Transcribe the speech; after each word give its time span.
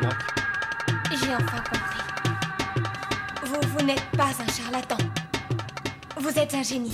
J'ai 0.00 1.34
enfin 1.34 1.62
compris. 1.70 1.98
Vous, 3.44 3.60
vous 3.76 3.84
n'êtes 3.84 4.04
pas 4.16 4.28
un 4.28 4.52
charlatan. 4.52 4.96
Vous 6.20 6.38
êtes 6.38 6.54
un 6.54 6.62
génie. 6.62 6.92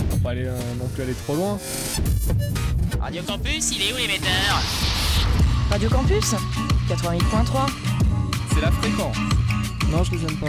On 0.00 0.16
va 0.16 0.22
pas 0.22 0.30
aller, 0.30 0.44
euh, 0.46 0.58
non 0.78 0.86
plus 0.88 1.02
aller 1.02 1.14
trop 1.14 1.34
loin. 1.34 1.58
Radio 3.00 3.22
Campus, 3.22 3.70
il 3.74 3.82
est 3.82 3.92
où 3.92 3.96
l'émetteur? 3.96 4.62
Radio 5.70 5.88
Campus 5.88 6.34
88.3. 6.88 7.70
C'est 8.52 8.60
la 8.60 8.70
fréquence. 8.72 9.16
Non, 9.90 10.04
je 10.04 10.10
les 10.12 10.22
aime 10.24 10.36
pas. 10.36 10.46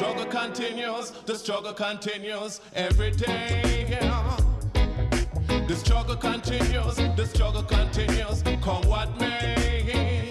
Continues, 0.00 1.10
the 1.26 1.34
struggle 1.34 1.72
continues 1.72 2.60
every 2.74 3.10
day. 3.10 3.98
The 5.68 5.76
struggle 5.76 6.16
continues, 6.16 6.96
the 6.96 7.26
struggle 7.26 7.62
continues, 7.62 8.42
come 8.62 8.82
what 8.88 9.18
may. 9.20 10.30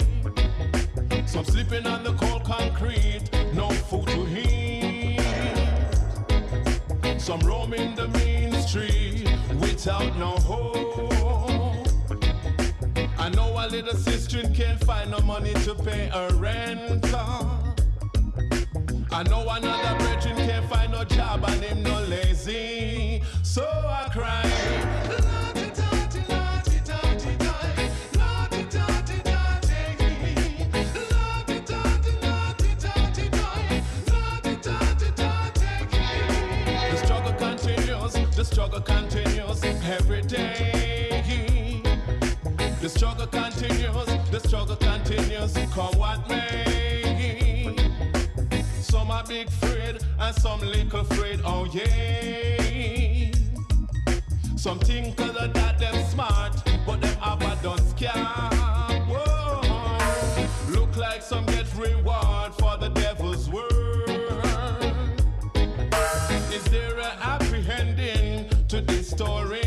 Some 1.28 1.46
sleeping 1.46 1.86
on 1.86 2.04
the 2.04 2.14
cold 2.14 2.44
concrete, 2.44 3.30
no 3.54 3.70
food 3.70 4.08
to 4.08 4.28
eat. 4.28 5.20
Some 7.20 7.42
roaming 7.42 7.96
the 7.96 8.08
main 8.08 8.54
street 8.62 9.30
without 9.60 10.18
no 10.18 10.32
hope. 10.32 11.88
I 13.20 13.30
know 13.30 13.54
a 13.58 13.68
little 13.70 13.96
sister 13.96 14.42
can't 14.54 14.84
find 14.84 15.12
no 15.12 15.20
money 15.20 15.54
to 15.66 15.76
pay 15.76 16.08
her 16.08 16.30
rent. 16.36 17.06
Uh. 17.14 17.69
I 19.20 19.24
know 19.24 19.46
another 19.50 20.00
brethren 20.00 20.38
can't 20.38 20.66
find 20.70 20.94
no 20.94 21.04
job 21.04 21.44
and 21.46 21.62
him 21.62 21.84
no 21.84 22.02
lazy. 22.04 23.22
So 23.44 23.66
I 23.68 24.08
cry. 24.14 24.44
The 36.90 36.98
struggle 37.04 37.34
continues, 37.34 38.14
the 38.38 38.46
struggle 38.46 38.80
continues 38.80 39.64
every 39.66 40.22
day. 40.22 41.84
The 42.80 42.88
struggle 42.88 43.28
continues, 43.28 44.06
the 44.32 44.40
struggle 44.40 44.78
continues, 44.78 45.54
come 45.74 45.94
what 46.00 46.26
may. 46.30 46.79
Big 49.30 49.48
afraid 49.48 50.00
and 50.20 50.36
some 50.38 50.60
little 50.60 51.02
afraid, 51.02 51.40
oh 51.46 51.66
yeah. 51.72 53.32
Some 54.58 54.80
think 54.80 55.18
cause 55.18 55.36
of 55.36 55.54
that 55.54 55.78
them 55.78 56.04
smart, 56.10 56.56
but 56.84 57.00
them 57.00 57.16
have 57.20 57.62
done 57.62 57.78
scam. 57.78 59.06
Whoa. 59.08 59.62
Look 60.72 60.98
like 60.98 61.22
some 61.22 61.46
get 61.46 61.68
reward 61.76 62.56
for 62.56 62.76
the 62.78 62.90
devil's 62.90 63.48
work. 63.52 63.70
Is 66.52 66.64
there 66.72 66.98
a 66.98 67.12
happy 67.22 67.64
ending 67.70 68.50
to 68.68 68.82
this 68.82 69.12
story? 69.12 69.59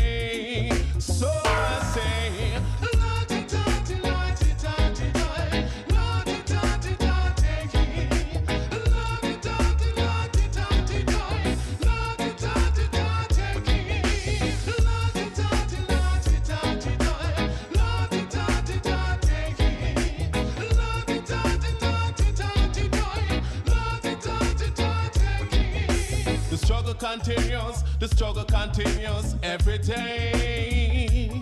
The 28.03 28.09
struggle 28.09 28.43
continues 28.43 29.33
every 29.43 29.77
day. 29.77 31.41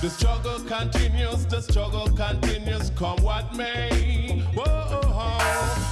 The 0.00 0.08
struggle 0.08 0.60
continues, 0.60 1.44
the 1.44 1.60
struggle 1.60 2.08
continues, 2.08 2.88
come 2.96 3.18
what 3.22 3.54
may. 3.54 4.42
Whoa, 4.54 5.02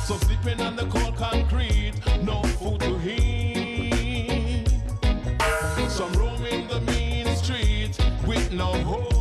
so 0.07 0.17
sleeping 0.17 0.63
on 0.63 0.77
the 0.77 0.87
cold 0.87 1.17
concrete, 1.17 1.93
no 2.23 2.43
food 2.59 2.81
to 2.81 2.99
eat. 3.07 4.67
Some 5.91 6.11
roaming 6.15 6.69
the 6.69 6.81
mean 6.81 7.27
street 7.37 7.99
with 8.27 8.51
no 8.53 8.73
hope. 8.83 9.16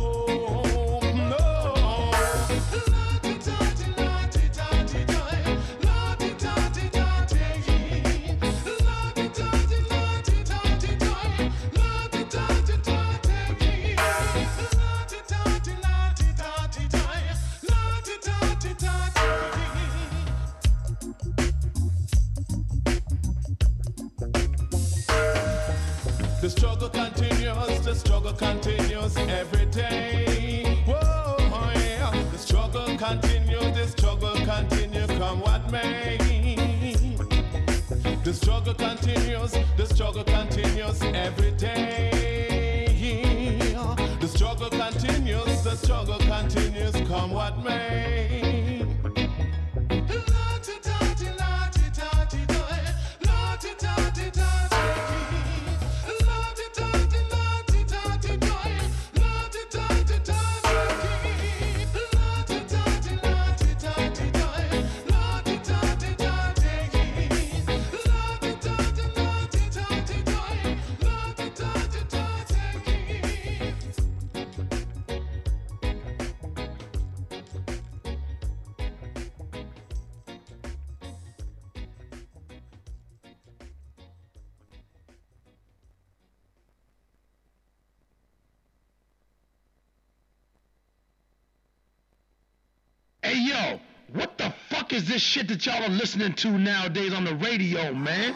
Shit 95.36 95.48
that 95.48 95.66
y'all 95.66 95.84
are 95.84 95.90
listening 95.90 96.32
to 96.32 96.48
nowadays 96.48 97.12
on 97.12 97.24
the 97.24 97.34
radio, 97.36 97.92
man? 97.92 98.32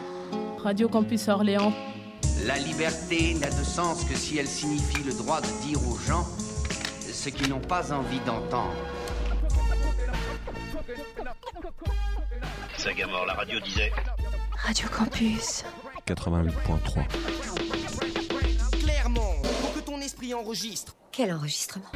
Radio 0.63 0.87
Campus 0.87 1.27
Orléans. 1.27 1.73
La 2.45 2.59
liberté 2.59 3.33
n'a 3.33 3.49
de 3.49 3.63
sens 3.63 4.03
que 4.03 4.15
si 4.15 4.37
elle 4.37 4.47
signifie 4.47 5.03
le 5.03 5.13
droit 5.13 5.41
de 5.41 5.47
dire 5.65 5.79
aux 5.87 5.97
gens 5.97 6.23
ce 6.23 7.29
qu'ils 7.29 7.49
n'ont 7.49 7.59
pas 7.59 7.91
envie 7.91 8.19
d'entendre. 8.19 8.75
Sagamore, 12.77 13.25
la 13.25 13.33
radio 13.33 13.59
disait. 13.59 13.91
Radio 14.63 14.87
Campus. 14.89 15.63
88.3. 16.05 18.79
Clairement, 18.79 19.33
pour 19.61 19.73
que 19.73 19.79
ton 19.79 19.99
esprit 20.01 20.35
enregistre. 20.35 20.95
Quel 21.11 21.33
enregistrement? 21.33 21.91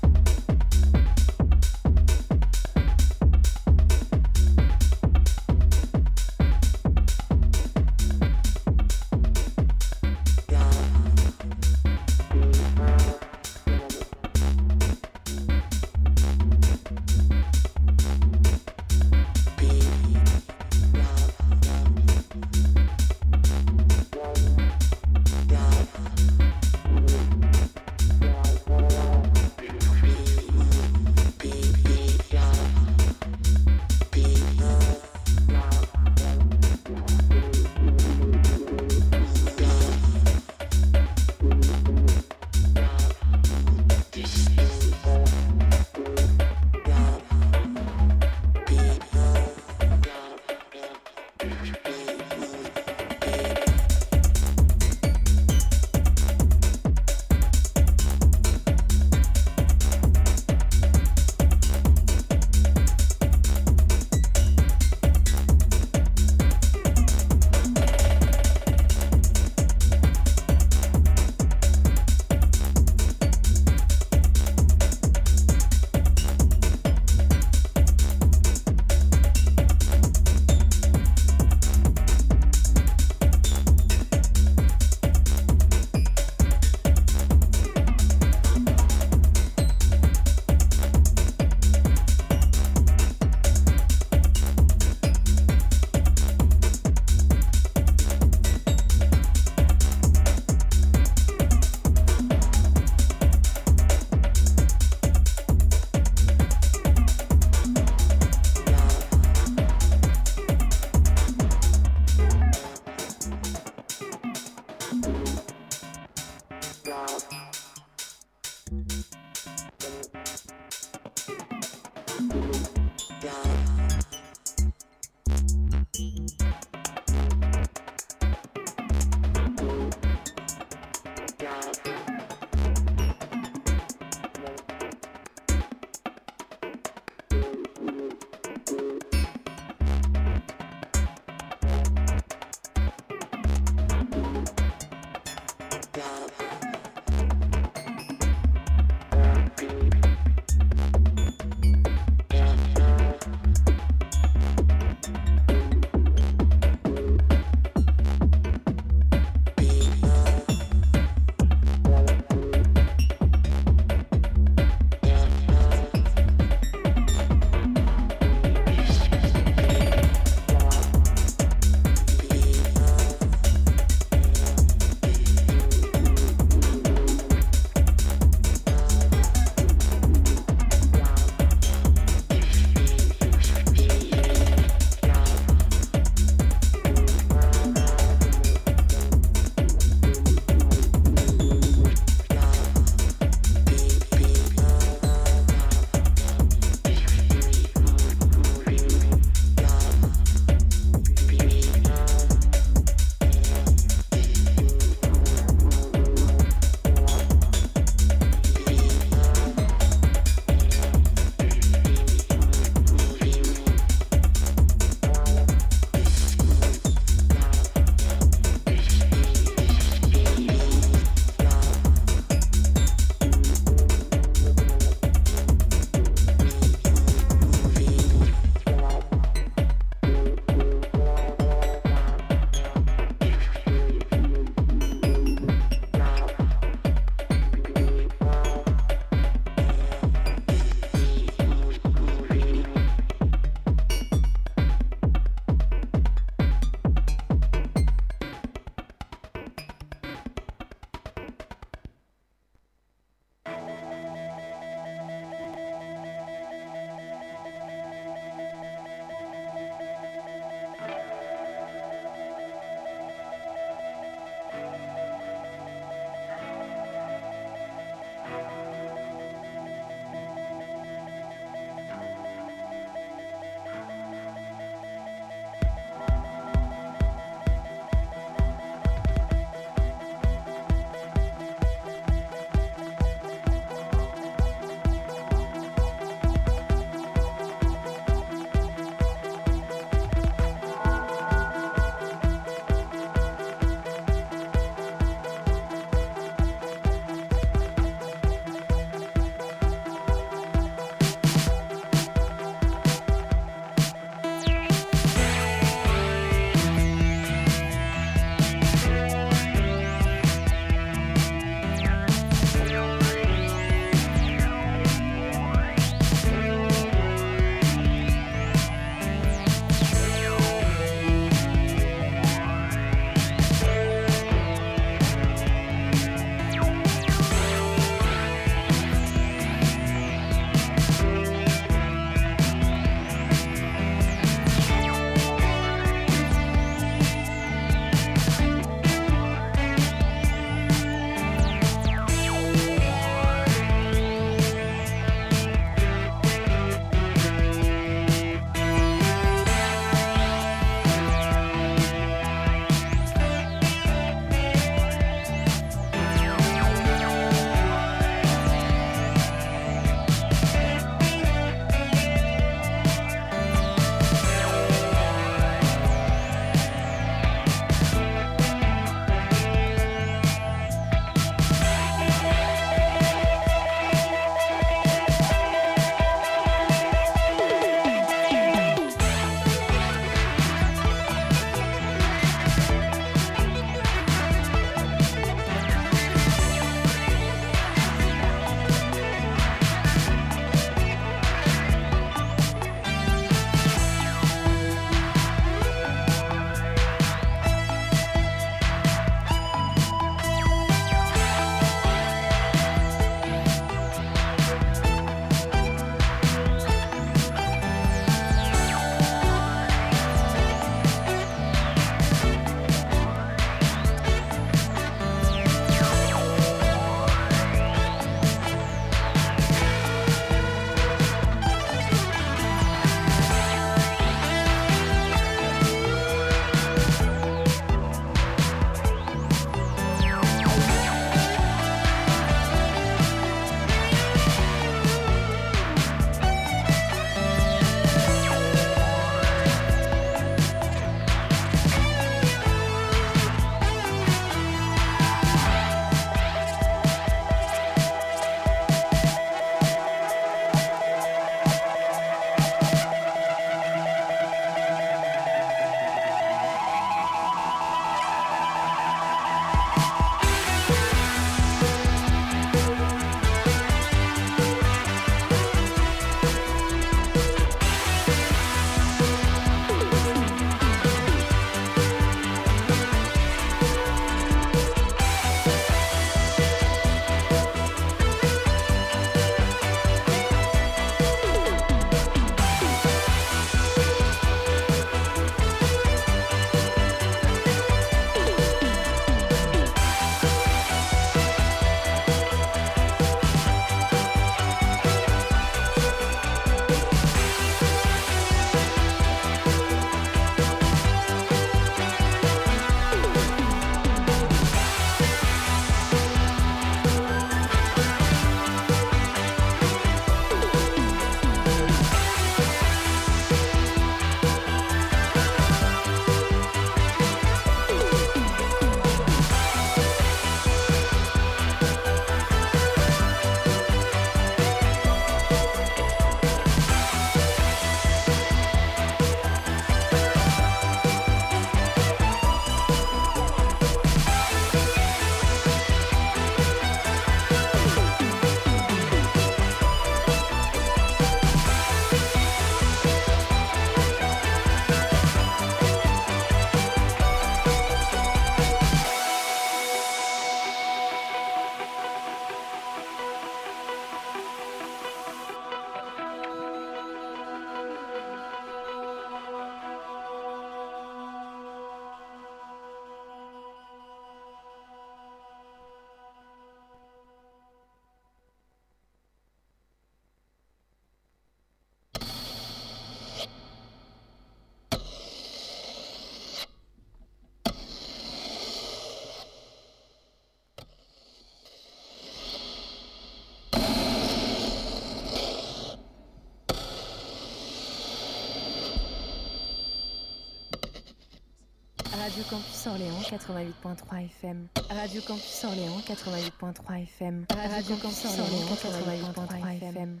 Radio 592.20 592.36
Campus 592.36 592.66
Orléans 592.66 593.00
88.3 593.00 594.04
FM. 594.04 594.48
Radio 594.68 595.02
Campus 595.02 595.44
Orléans 595.44 595.78
88.3 595.80 596.82
FM. 596.82 597.24
Radio 597.30 597.76
Campus 597.76 598.18
Orléans 598.18 599.14
88.3 599.14 599.62
FM. 599.62 600.00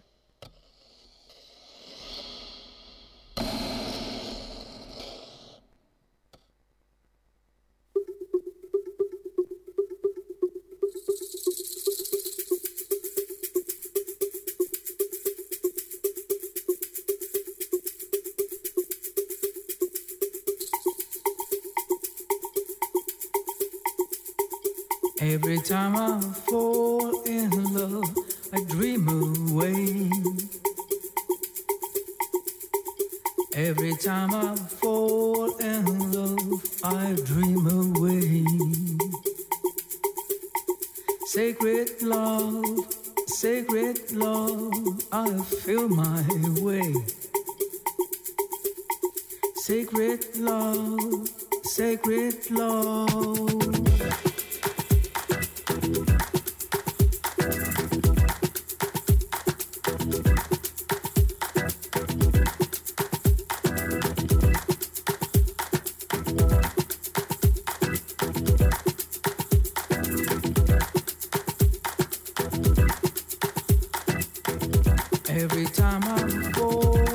Every 75.32 75.66
time 75.66 76.02
I 76.04 76.50
go. 76.50 77.09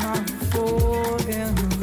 I'm 0.00 0.24
falling 0.52 1.75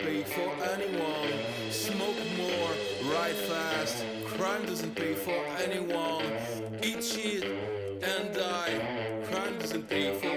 pay 0.00 0.22
for 0.22 0.50
anyone. 0.72 1.32
Smoke 1.70 2.16
more, 2.36 3.12
ride 3.12 3.34
fast. 3.34 4.04
Crime 4.24 4.64
doesn't 4.64 4.94
pay 4.94 5.14
for 5.14 5.40
anyone. 5.62 6.24
Eat 6.82 7.04
shit 7.04 7.44
and 8.02 8.34
die. 8.34 9.20
Crime 9.30 9.58
doesn't 9.58 9.88
pay 9.88 10.14
for 10.14 10.29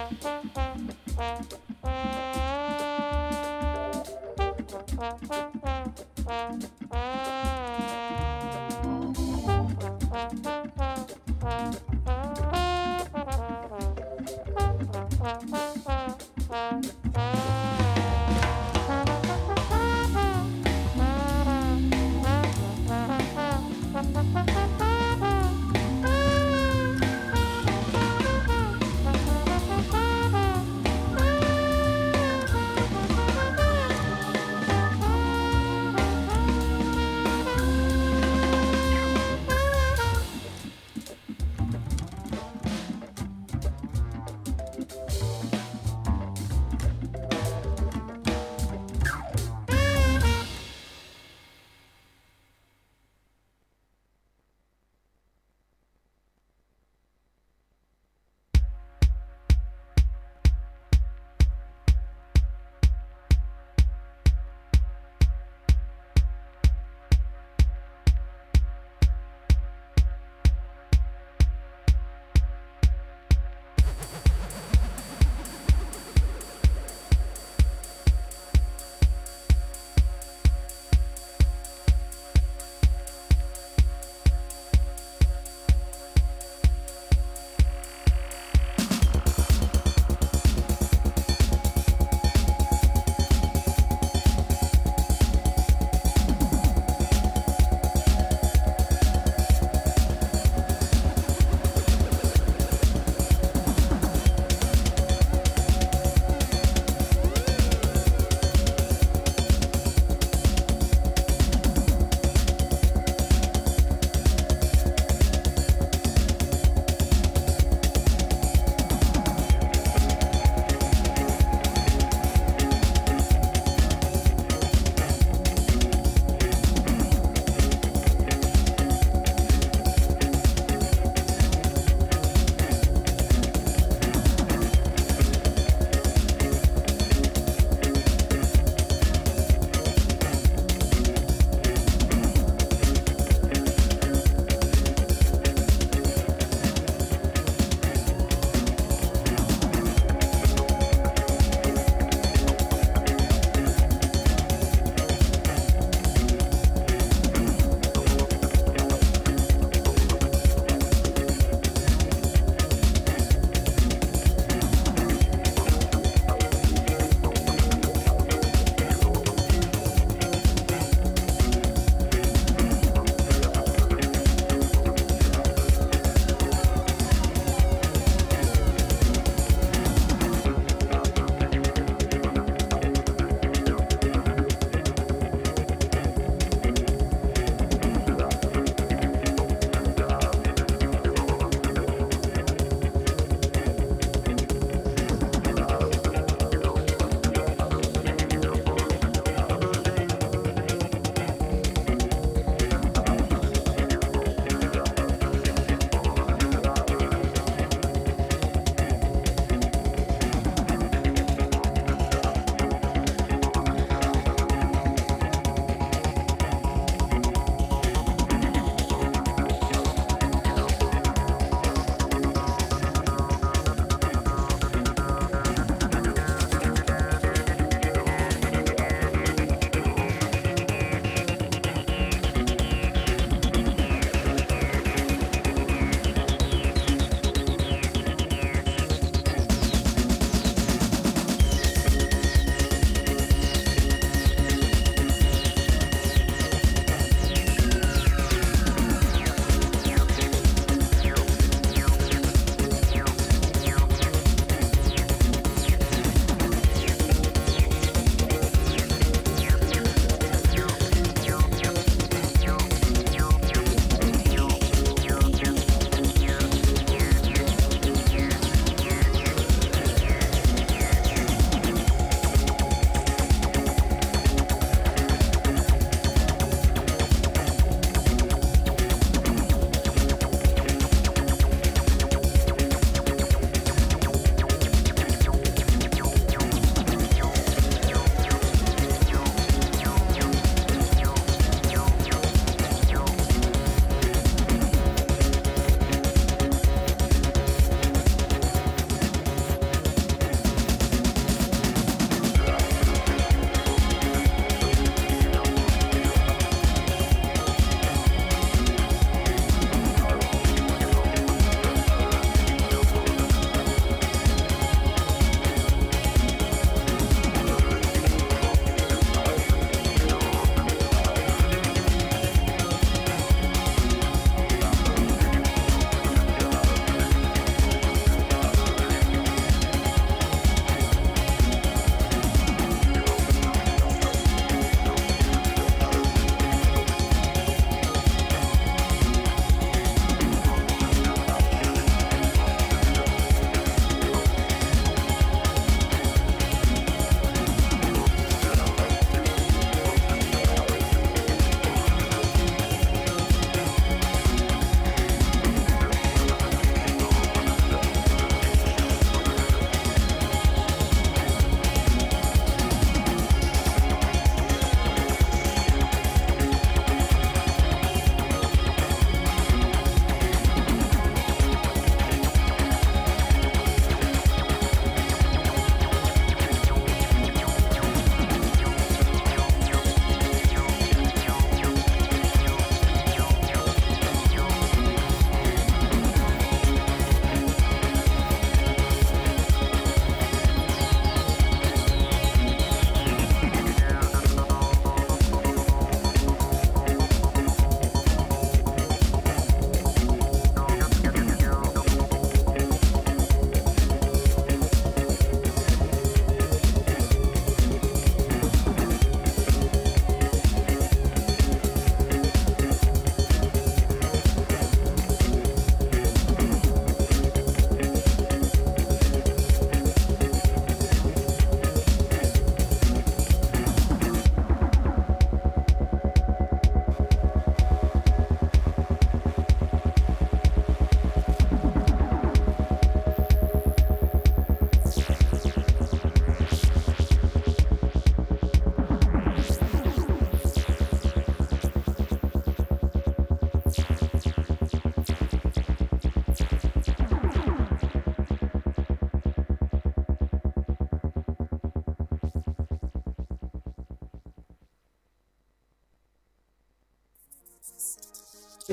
Mm-hmm. 0.00 0.29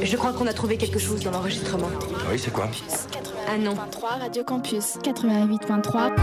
Je 0.08 0.16
crois 0.16 0.32
qu'on 0.32 0.47
a 0.47 0.53
trouvé 0.53 0.78
quelque 0.78 0.99
chose 0.99 1.22
dans 1.22 1.32
l'enregistrement. 1.32 1.89
Oui, 2.32 2.39
c'est 2.39 2.51
quoi 2.53 2.70
Un 3.49 3.58
nom. 3.58 3.76
3 3.91 4.10
Radio 4.12 4.43
Campus 4.43 4.97
88.3. 5.03 6.14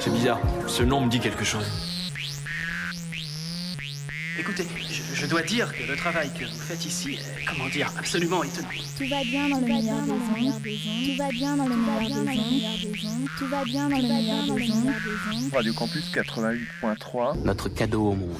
C'est 0.00 0.12
bizarre, 0.12 0.40
ce 0.66 0.82
nom 0.82 1.02
me 1.02 1.08
dit 1.08 1.20
quelque 1.20 1.44
chose. 1.44 1.66
Écoutez, 4.38 4.66
je, 4.90 5.14
je 5.14 5.26
dois 5.26 5.42
dire 5.42 5.72
que 5.72 5.84
le 5.84 5.94
travail 5.94 6.28
que 6.32 6.44
vous 6.46 6.58
faites 6.58 6.84
ici 6.84 7.14
est, 7.14 7.44
comment 7.44 7.68
dire, 7.68 7.92
absolument 7.96 8.42
étonnant. 8.42 8.68
Tout 8.98 9.08
va 9.08 9.22
bien 9.22 9.48
dans 9.50 9.58
le 9.60 9.66
meilleur 9.66 10.00
des 10.02 10.10
ondes. 10.10 10.52
Tout 11.06 11.16
va 11.18 11.28
bien 11.28 11.56
dans 11.56 11.66
le 11.68 11.76
meilleur 11.76 12.72
des 12.82 13.06
ondes. 13.06 13.28
Tout 13.38 13.46
va 13.46 13.64
bien 13.64 13.88
dans 13.88 13.96
le 13.98 14.02
meilleur 14.02 14.56
des 14.56 14.72
ondes. 14.72 15.52
Radio 15.54 15.72
Campus 15.74 16.10
88.3. 16.12 17.44
Notre 17.44 17.68
cadeau 17.68 18.08
au 18.08 18.14
monde. 18.14 18.34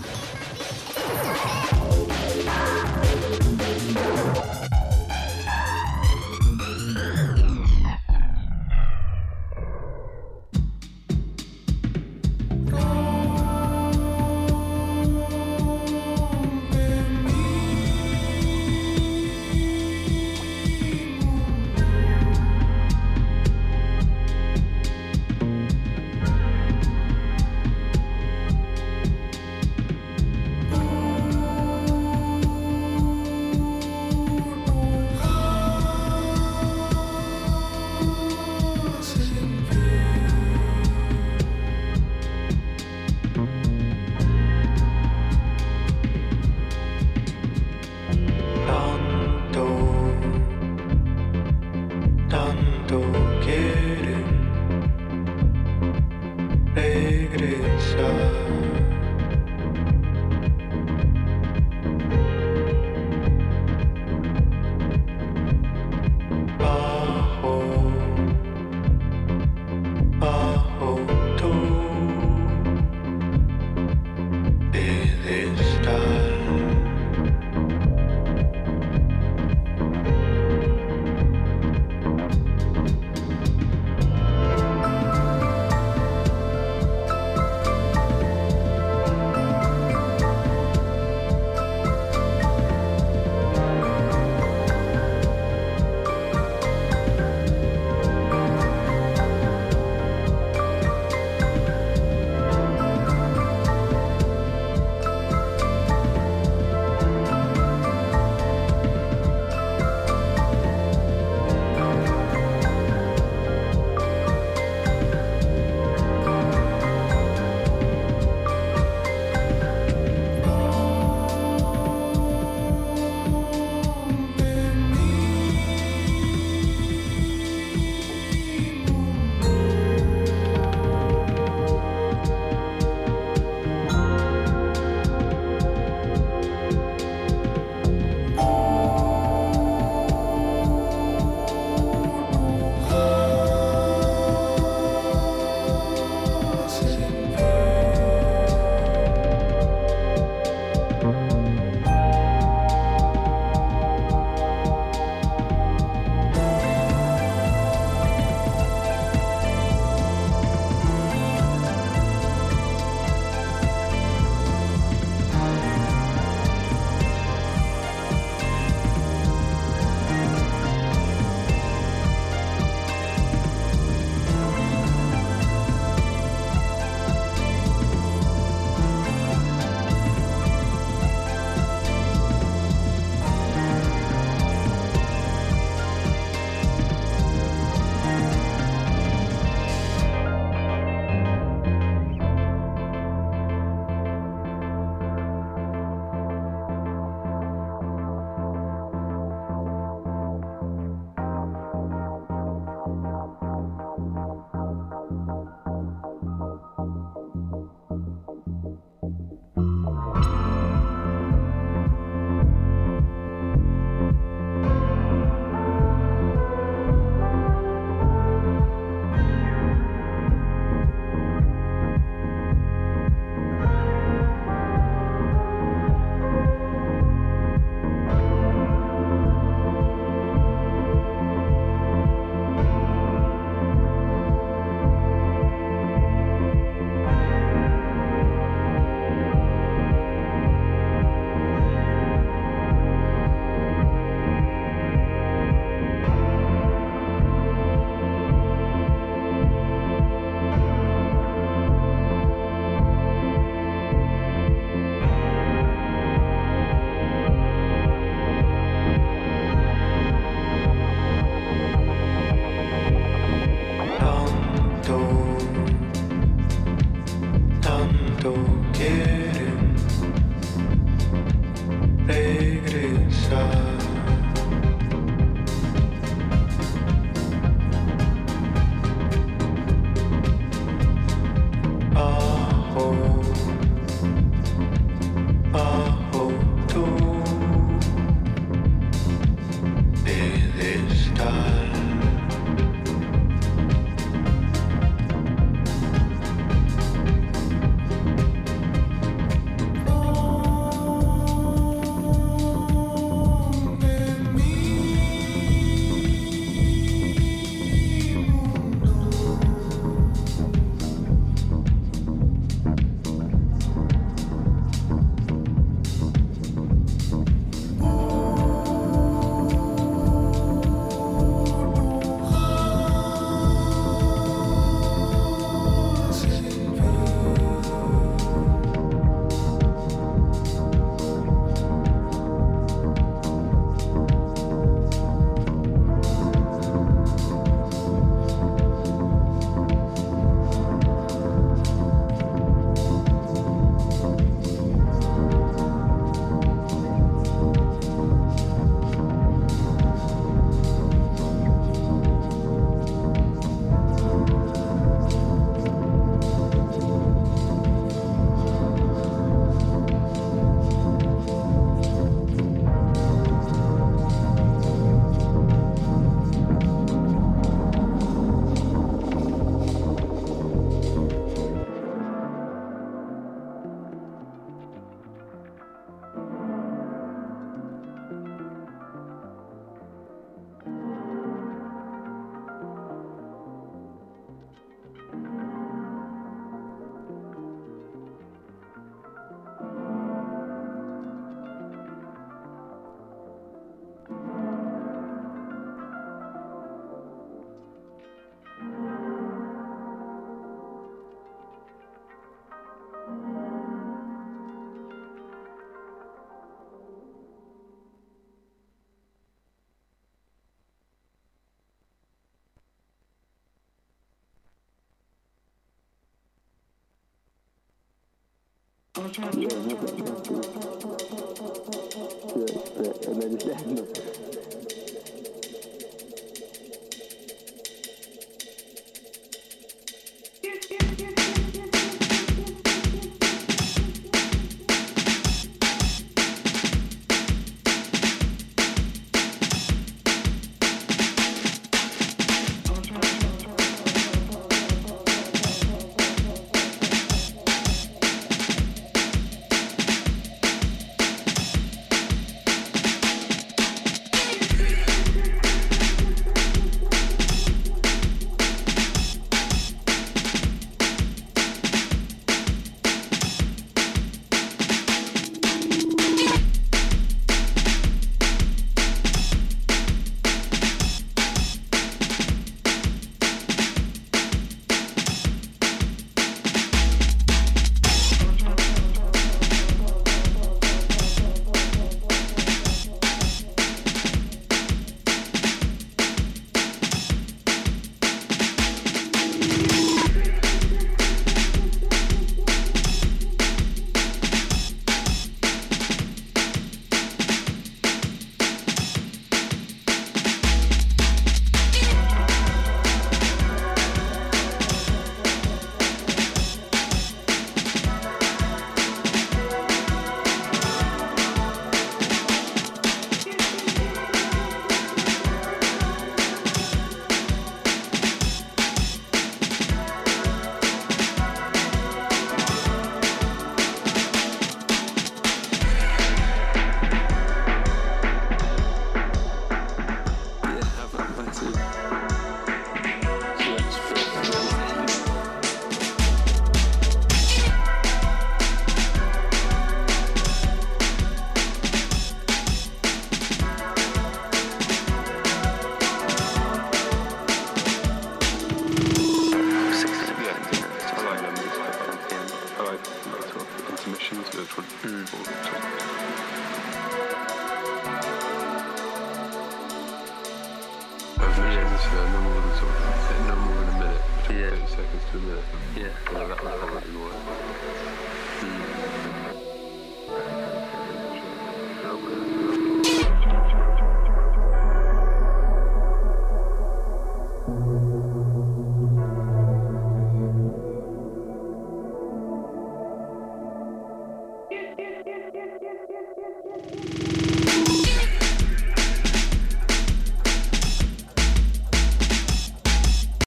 No 418.94 420.82